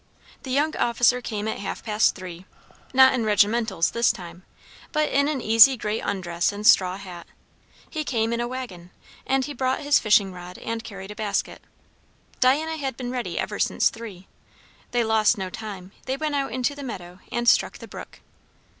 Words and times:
The 0.41 0.49
young 0.49 0.75
officer 0.77 1.21
came 1.21 1.47
at 1.47 1.59
half 1.59 1.83
past 1.83 2.15
three; 2.15 2.47
not 2.91 3.13
in 3.13 3.23
regimentals 3.23 3.91
this 3.91 4.11
time, 4.11 4.41
but 4.91 5.07
in 5.11 5.27
an 5.27 5.41
easy 5.41 5.77
grey 5.77 5.99
undress 5.99 6.51
and 6.51 6.65
straw 6.65 6.97
hat. 6.97 7.27
He 7.87 8.03
came 8.03 8.33
in 8.33 8.39
a 8.41 8.47
waggon, 8.47 8.89
and 9.27 9.45
he 9.45 9.53
brought 9.53 9.81
his 9.81 9.99
fishing 9.99 10.33
rod 10.33 10.57
and 10.57 10.83
carried 10.83 11.11
a 11.11 11.15
basket. 11.15 11.61
Diana 12.39 12.77
had 12.77 12.97
been 12.97 13.11
ready 13.11 13.37
ever 13.37 13.59
since 13.59 13.91
three. 13.91 14.27
They 14.89 15.03
lost 15.03 15.37
no 15.37 15.51
time; 15.51 15.91
they 16.07 16.17
went 16.17 16.33
out 16.33 16.51
into 16.51 16.73
the 16.73 16.81
meadow 16.81 17.19
and 17.31 17.47
struck 17.47 17.77
the 17.77 17.87
brook. 17.87 18.21